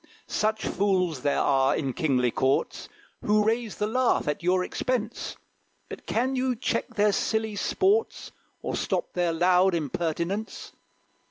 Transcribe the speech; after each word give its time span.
Such 0.25 0.65
fools 0.65 1.21
there 1.21 1.37
are 1.41 1.75
in 1.75 1.93
kingly 1.93 2.31
courts, 2.31 2.89
Who 3.23 3.43
raise 3.45 3.75
the 3.75 3.85
laugh 3.85 4.27
at 4.27 4.41
your 4.41 4.63
expense; 4.63 5.37
But 5.89 6.07
can 6.07 6.35
you 6.35 6.55
check 6.55 6.95
their 6.95 7.11
silly 7.11 7.55
sports, 7.55 8.31
Or 8.63 8.75
stop 8.75 9.13
their 9.13 9.31
loud 9.31 9.75
impertinence? 9.75 10.71